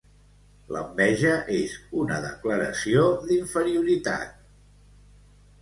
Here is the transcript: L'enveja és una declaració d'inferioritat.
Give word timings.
L'enveja 0.75 1.33
és 1.57 1.75
una 2.05 2.17
declaració 2.25 3.05
d'inferioritat. 3.29 4.33